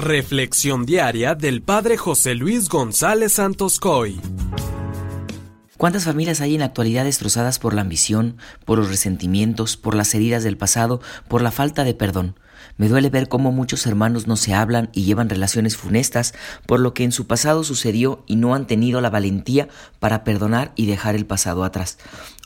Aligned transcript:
Reflexión 0.00 0.86
diaria 0.86 1.34
del 1.34 1.60
Padre 1.60 1.98
José 1.98 2.34
Luis 2.34 2.70
González 2.70 3.34
Santos 3.34 3.78
Coy. 3.78 4.18
¿Cuántas 5.76 6.04
familias 6.04 6.40
hay 6.40 6.54
en 6.54 6.60
la 6.60 6.66
actualidad 6.66 7.04
destrozadas 7.04 7.58
por 7.58 7.74
la 7.74 7.82
ambición, 7.82 8.38
por 8.64 8.78
los 8.78 8.88
resentimientos, 8.88 9.76
por 9.76 9.94
las 9.94 10.14
heridas 10.14 10.42
del 10.42 10.56
pasado, 10.56 11.02
por 11.28 11.42
la 11.42 11.50
falta 11.50 11.84
de 11.84 11.92
perdón? 11.92 12.40
Me 12.78 12.88
duele 12.88 13.10
ver 13.10 13.28
cómo 13.28 13.52
muchos 13.52 13.86
hermanos 13.86 14.26
no 14.26 14.36
se 14.36 14.54
hablan 14.54 14.88
y 14.94 15.04
llevan 15.04 15.28
relaciones 15.28 15.76
funestas 15.76 16.32
por 16.64 16.80
lo 16.80 16.94
que 16.94 17.04
en 17.04 17.12
su 17.12 17.26
pasado 17.26 17.62
sucedió 17.62 18.24
y 18.26 18.36
no 18.36 18.54
han 18.54 18.66
tenido 18.66 19.02
la 19.02 19.10
valentía 19.10 19.68
para 19.98 20.24
perdonar 20.24 20.72
y 20.76 20.86
dejar 20.86 21.14
el 21.14 21.26
pasado 21.26 21.62
atrás. 21.62 21.98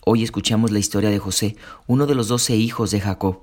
Hoy 0.04 0.24
escuchamos 0.24 0.72
la 0.72 0.80
historia 0.80 1.10
de 1.10 1.20
José, 1.20 1.54
uno 1.86 2.06
de 2.06 2.16
los 2.16 2.26
doce 2.26 2.56
hijos 2.56 2.90
de 2.90 3.00
Jacob. 3.00 3.42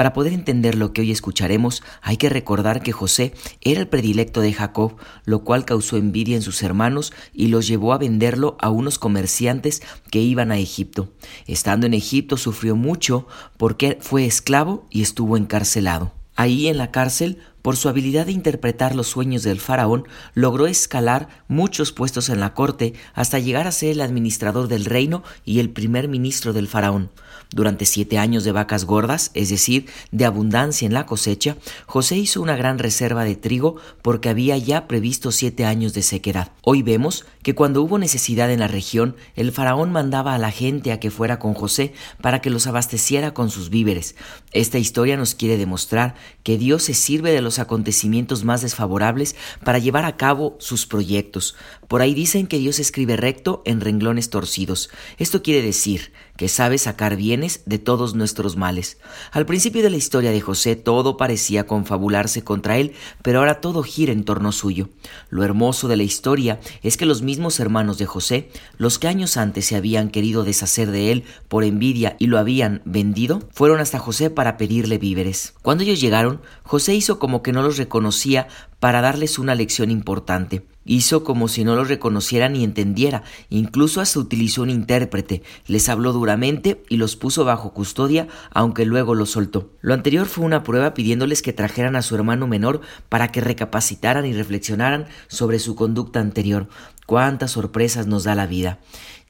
Para 0.00 0.14
poder 0.14 0.32
entender 0.32 0.76
lo 0.76 0.94
que 0.94 1.02
hoy 1.02 1.10
escucharemos, 1.10 1.82
hay 2.00 2.16
que 2.16 2.30
recordar 2.30 2.80
que 2.80 2.90
José 2.90 3.34
era 3.60 3.80
el 3.80 3.86
predilecto 3.86 4.40
de 4.40 4.54
Jacob, 4.54 4.96
lo 5.26 5.44
cual 5.44 5.66
causó 5.66 5.98
envidia 5.98 6.36
en 6.36 6.40
sus 6.40 6.62
hermanos 6.62 7.12
y 7.34 7.48
los 7.48 7.68
llevó 7.68 7.92
a 7.92 7.98
venderlo 7.98 8.56
a 8.60 8.70
unos 8.70 8.98
comerciantes 8.98 9.82
que 10.10 10.20
iban 10.20 10.52
a 10.52 10.58
Egipto. 10.58 11.12
Estando 11.46 11.84
en 11.84 11.92
Egipto 11.92 12.38
sufrió 12.38 12.76
mucho 12.76 13.28
porque 13.58 13.98
fue 14.00 14.24
esclavo 14.24 14.86
y 14.88 15.02
estuvo 15.02 15.36
encarcelado. 15.36 16.14
Ahí 16.34 16.68
en 16.68 16.78
la 16.78 16.90
cárcel, 16.90 17.36
por 17.62 17.76
su 17.76 17.88
habilidad 17.88 18.26
de 18.26 18.32
interpretar 18.32 18.94
los 18.94 19.08
sueños 19.08 19.42
del 19.42 19.60
faraón, 19.60 20.06
logró 20.34 20.66
escalar 20.66 21.28
muchos 21.48 21.92
puestos 21.92 22.28
en 22.28 22.40
la 22.40 22.54
corte 22.54 22.94
hasta 23.14 23.38
llegar 23.38 23.66
a 23.66 23.72
ser 23.72 23.90
el 23.90 24.00
administrador 24.00 24.68
del 24.68 24.84
reino 24.84 25.22
y 25.44 25.60
el 25.60 25.70
primer 25.70 26.08
ministro 26.08 26.52
del 26.52 26.68
faraón. 26.68 27.10
Durante 27.52 27.84
siete 27.84 28.16
años 28.16 28.44
de 28.44 28.52
vacas 28.52 28.84
gordas, 28.84 29.32
es 29.34 29.48
decir, 29.48 29.86
de 30.12 30.24
abundancia 30.24 30.86
en 30.86 30.94
la 30.94 31.04
cosecha, 31.04 31.56
José 31.84 32.16
hizo 32.16 32.40
una 32.40 32.54
gran 32.54 32.78
reserva 32.78 33.24
de 33.24 33.34
trigo 33.34 33.76
porque 34.02 34.28
había 34.28 34.56
ya 34.56 34.86
previsto 34.86 35.32
siete 35.32 35.64
años 35.64 35.92
de 35.92 36.02
sequedad. 36.02 36.52
Hoy 36.62 36.82
vemos 36.82 37.26
que 37.42 37.56
cuando 37.56 37.82
hubo 37.82 37.98
necesidad 37.98 38.52
en 38.52 38.60
la 38.60 38.68
región, 38.68 39.16
el 39.34 39.50
faraón 39.50 39.90
mandaba 39.90 40.36
a 40.36 40.38
la 40.38 40.52
gente 40.52 40.92
a 40.92 41.00
que 41.00 41.10
fuera 41.10 41.40
con 41.40 41.54
José 41.54 41.92
para 42.20 42.40
que 42.40 42.50
los 42.50 42.68
abasteciera 42.68 43.34
con 43.34 43.50
sus 43.50 43.68
víveres. 43.68 44.14
Esta 44.52 44.78
historia 44.78 45.16
nos 45.16 45.34
quiere 45.34 45.56
demostrar 45.56 46.14
que 46.44 46.56
Dios 46.56 46.84
se 46.84 46.94
sirve 46.94 47.32
de 47.32 47.42
los 47.42 47.49
acontecimientos 47.58 48.44
más 48.44 48.62
desfavorables 48.62 49.36
para 49.64 49.78
llevar 49.78 50.04
a 50.04 50.16
cabo 50.16 50.56
sus 50.60 50.86
proyectos. 50.86 51.56
Por 51.88 52.02
ahí 52.02 52.14
dicen 52.14 52.46
que 52.46 52.58
Dios 52.58 52.78
escribe 52.78 53.16
recto 53.16 53.62
en 53.64 53.80
renglones 53.80 54.30
torcidos. 54.30 54.90
Esto 55.18 55.42
quiere 55.42 55.62
decir 55.62 56.12
que 56.40 56.48
sabe 56.48 56.78
sacar 56.78 57.16
bienes 57.16 57.60
de 57.66 57.78
todos 57.78 58.14
nuestros 58.14 58.56
males. 58.56 58.96
Al 59.30 59.44
principio 59.44 59.82
de 59.82 59.90
la 59.90 59.98
historia 59.98 60.30
de 60.30 60.40
José 60.40 60.74
todo 60.74 61.18
parecía 61.18 61.66
confabularse 61.66 62.42
contra 62.42 62.78
él, 62.78 62.94
pero 63.20 63.40
ahora 63.40 63.60
todo 63.60 63.82
gira 63.82 64.12
en 64.12 64.24
torno 64.24 64.50
suyo. 64.50 64.88
Lo 65.28 65.44
hermoso 65.44 65.86
de 65.86 65.98
la 65.98 66.02
historia 66.02 66.58
es 66.82 66.96
que 66.96 67.04
los 67.04 67.20
mismos 67.20 67.60
hermanos 67.60 67.98
de 67.98 68.06
José, 68.06 68.48
los 68.78 68.98
que 68.98 69.08
años 69.08 69.36
antes 69.36 69.66
se 69.66 69.76
habían 69.76 70.08
querido 70.08 70.42
deshacer 70.42 70.90
de 70.90 71.12
él 71.12 71.24
por 71.48 71.62
envidia 71.62 72.16
y 72.18 72.28
lo 72.28 72.38
habían 72.38 72.80
vendido, 72.86 73.46
fueron 73.52 73.78
hasta 73.78 73.98
José 73.98 74.30
para 74.30 74.56
pedirle 74.56 74.96
víveres. 74.96 75.52
Cuando 75.60 75.84
ellos 75.84 76.00
llegaron, 76.00 76.40
José 76.62 76.94
hizo 76.94 77.18
como 77.18 77.42
que 77.42 77.52
no 77.52 77.60
los 77.60 77.76
reconocía 77.76 78.48
para 78.78 79.02
darles 79.02 79.38
una 79.38 79.54
lección 79.54 79.90
importante. 79.90 80.62
Hizo 80.90 81.22
como 81.22 81.46
si 81.46 81.62
no 81.62 81.76
los 81.76 81.86
reconociera 81.86 82.48
ni 82.48 82.64
entendiera, 82.64 83.22
incluso 83.48 84.00
hasta 84.00 84.18
utilizó 84.18 84.62
un 84.62 84.70
intérprete, 84.70 85.44
les 85.68 85.88
habló 85.88 86.12
duramente 86.12 86.82
y 86.88 86.96
los 86.96 87.14
puso 87.14 87.44
bajo 87.44 87.72
custodia, 87.72 88.26
aunque 88.50 88.84
luego 88.84 89.14
los 89.14 89.30
soltó. 89.30 89.70
Lo 89.82 89.94
anterior 89.94 90.26
fue 90.26 90.44
una 90.44 90.64
prueba 90.64 90.92
pidiéndoles 90.92 91.42
que 91.42 91.52
trajeran 91.52 91.94
a 91.94 92.02
su 92.02 92.16
hermano 92.16 92.48
menor 92.48 92.80
para 93.08 93.28
que 93.28 93.40
recapacitaran 93.40 94.26
y 94.26 94.32
reflexionaran 94.32 95.06
sobre 95.28 95.60
su 95.60 95.76
conducta 95.76 96.18
anterior. 96.18 96.66
Cuántas 97.10 97.50
sorpresas 97.50 98.06
nos 98.06 98.22
da 98.22 98.36
la 98.36 98.46
vida 98.46 98.78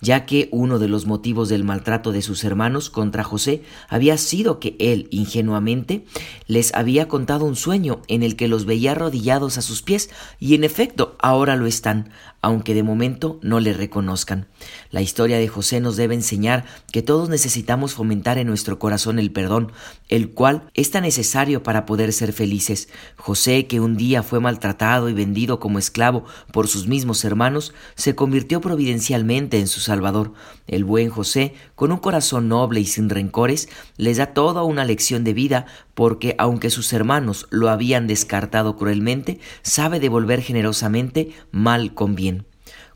ya 0.01 0.27
que 0.27 0.49
uno 0.51 0.79
de 0.79 0.89
los 0.89 1.07
motivos 1.07 1.49
del 1.49 1.65
maltrato 1.65 2.13
de 2.13 2.23
sus 2.23 2.45
hermanos 2.45 2.91
contra 2.91 3.25
José 3.25 3.63
había 3.89 4.17
sido 4.19 4.59
que 4.59 4.77
él 4.79 5.09
ingenuamente 5.11 6.05
les 6.47 6.75
había 6.75 7.09
contado 7.09 7.45
un 7.45 7.57
sueño 7.57 8.01
en 8.09 8.23
el 8.23 8.37
que 8.37 8.49
los 8.49 8.65
veía 8.65 8.93
arrodillados 8.93 9.59
a 9.59 9.63
sus 9.63 9.83
pies 9.83 10.11
y 10.39 10.55
en 10.55 10.65
efecto 10.65 11.17
ahora 11.21 11.57
lo 11.57 11.67
están, 11.67 12.11
aunque 12.43 12.75
de 12.75 12.83
momento 12.83 13.39
no 13.43 13.61
le 13.61 13.75
reconozcan. 13.75 14.47
La 14.91 15.03
historia 15.03 15.39
de 15.39 15.49
José 15.49 15.81
nos 15.81 15.97
debe 15.97 16.15
enseñar 16.15 16.65
que 16.91 17.03
todos 17.03 17.29
necesitamos 17.29 17.95
fomentar 17.95 18.39
en 18.39 18.47
nuestro 18.47 18.79
corazón 18.79 19.19
el 19.19 19.31
perdón, 19.31 19.73
el 20.09 20.31
cual 20.31 20.65
es 20.75 20.91
tan 20.91 21.03
necesario 21.03 21.63
para 21.63 21.85
poder 21.85 22.13
ser 22.13 22.33
felices. 22.33 22.89
José, 23.17 23.67
que 23.67 23.81
un 23.81 23.97
día 23.97 24.23
fue 24.23 24.41
maltratado 24.41 25.11
y 25.11 25.13
vendido 25.13 25.61
como 25.61 25.79
esclavo 25.79 26.25
por 26.53 26.69
sus 26.69 26.87
mismos 26.87 27.25
hermanos, 27.25 27.70
se 27.95 28.15
convirtió 28.15 28.61
providencialmente 28.61 29.59
en 29.59 29.67
sus 29.67 29.85
Salvador. 29.85 30.33
El 30.67 30.85
buen 30.85 31.11
José, 31.11 31.55
con 31.75 31.93
un 31.93 31.99
corazón 31.99 32.49
noble 32.49 32.81
y 32.81 32.87
sin 32.87 33.11
rencores, 33.11 33.69
les 33.97 34.19
da 34.19 34.35
toda 34.35 34.63
una 34.63 34.85
lección 34.85 35.25
de 35.25 35.35
vida 35.35 35.67
porque 35.95 36.35
aunque 36.39 36.71
sus 36.71 36.93
hermanos 36.93 37.47
lo 37.51 37.69
habían 37.69 38.07
descartado 38.07 38.77
cruelmente, 38.77 39.41
sabe 39.63 40.01
devolver 40.01 40.43
generosamente 40.43 41.33
mal 41.51 41.95
con 41.95 42.15
bien. 42.15 42.47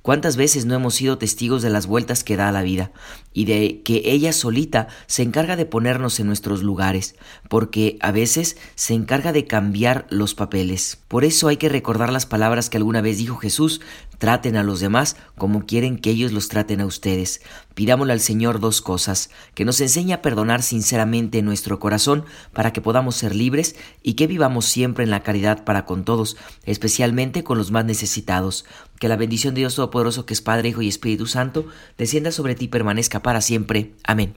¿Cuántas 0.05 0.37
veces 0.37 0.67
no 0.67 0.75
hemos 0.75 0.97
sido 0.97 1.17
testigos 1.17 1.63
de 1.63 1.71
las 1.71 1.87
vueltas 1.87 2.25
que 2.25 2.37
da 2.37 2.53
la 2.53 2.61
vida 2.61 2.93
y 3.33 3.47
de 3.47 3.81
que 3.83 4.03
ella 4.05 4.35
solita 4.35 4.89
se 5.07 5.23
encarga 5.23 5.57
de 5.57 5.65
ponernos 5.65 6.21
en 6.21 6.27
nuestros 6.27 6.63
lugares, 6.63 7.17
porque 7.49 7.97
a 8.03 8.13
veces 8.13 8.59
se 8.75 8.93
encarga 8.93 9.33
de 9.33 9.47
cambiar 9.47 10.07
los 10.11 10.35
papeles? 10.35 10.99
Por 11.09 11.25
eso 11.25 11.49
hay 11.49 11.57
que 11.57 11.71
recordar 11.71 12.13
las 12.13 12.27
palabras 12.27 12.69
que 12.69 12.77
alguna 12.77 13.01
vez 13.01 13.17
dijo 13.17 13.37
Jesús, 13.37 13.81
traten 14.19 14.57
a 14.57 14.63
los 14.63 14.81
demás 14.81 15.17
como 15.37 15.67
quieren 15.67 15.99
que 15.99 16.11
ellos 16.11 16.33
los 16.33 16.49
traten 16.49 16.81
a 16.81 16.87
ustedes. 16.87 17.43
Pidámosle 17.75 18.13
al 18.13 18.21
Señor 18.21 18.61
dos 18.61 18.81
cosas, 18.81 19.31
que 19.55 19.65
nos 19.65 19.81
enseñe 19.81 20.13
a 20.13 20.23
perdonar 20.23 20.63
sinceramente 20.63 21.39
en 21.39 21.45
nuestro 21.45 21.79
corazón 21.79 22.25
para 22.53 22.73
que 22.73 22.81
podamos 22.81 23.17
ser 23.17 23.35
libres 23.35 23.77
y 24.03 24.15
que 24.15 24.27
vivamos 24.27 24.65
siempre 24.65 25.05
en 25.05 25.11
la 25.11 25.23
caridad 25.23 25.65
para 25.65 25.85
con 25.85 26.05
todos, 26.05 26.37
especialmente 26.65 27.45
con 27.45 27.59
los 27.59 27.71
más 27.71 27.85
necesitados. 27.85 28.65
Que 28.99 29.09
la 29.09 29.17
bendición 29.17 29.55
de 29.55 29.61
Dios 29.61 29.75
Todopoderoso, 29.75 30.25
que 30.25 30.35
es 30.35 30.41
Padre, 30.41 30.71
Hijo 30.71 30.83
y 30.83 30.89
Espíritu 30.89 31.27
Santo, 31.27 31.67
descienda 31.99 32.31
sobre 32.31 32.55
ti 32.55 32.67
y 32.67 32.69
permanezca 32.69 33.23
para 33.23 33.41
siempre. 33.41 33.93
Amén. 34.05 34.33